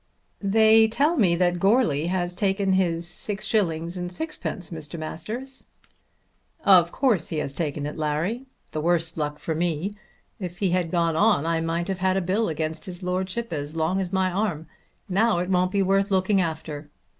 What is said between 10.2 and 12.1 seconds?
If he had gone on I might have